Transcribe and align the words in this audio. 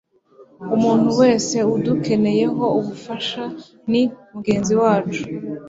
Buri 0.65 0.73
muntu 0.85 1.09
wese 1.19 1.57
udukencyeho 1.75 2.65
ubufasha 2.79 3.43
ni 3.91 4.01
mugenzi 4.33 4.73
wacu. 4.81 5.23